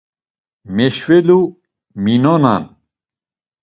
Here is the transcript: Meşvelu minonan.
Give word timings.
Meşvelu 0.75 1.39
minonan. 2.03 2.63